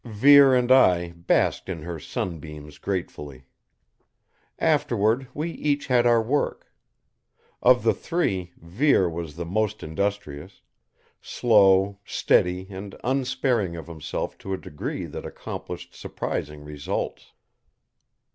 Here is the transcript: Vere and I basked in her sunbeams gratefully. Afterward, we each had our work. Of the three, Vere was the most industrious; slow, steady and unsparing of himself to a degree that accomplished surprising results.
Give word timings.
Vere 0.03 0.55
and 0.55 0.71
I 0.71 1.09
basked 1.11 1.69
in 1.69 1.83
her 1.83 1.99
sunbeams 1.99 2.79
gratefully. 2.79 3.43
Afterward, 4.57 5.27
we 5.35 5.51
each 5.51 5.85
had 5.85 6.07
our 6.07 6.23
work. 6.23 6.73
Of 7.61 7.83
the 7.83 7.93
three, 7.93 8.51
Vere 8.57 9.07
was 9.07 9.35
the 9.35 9.45
most 9.45 9.83
industrious; 9.83 10.63
slow, 11.21 11.99
steady 12.03 12.65
and 12.71 12.95
unsparing 13.03 13.75
of 13.75 13.85
himself 13.85 14.39
to 14.39 14.55
a 14.55 14.57
degree 14.57 15.05
that 15.05 15.23
accomplished 15.23 15.93
surprising 15.93 16.63
results. 16.63 17.33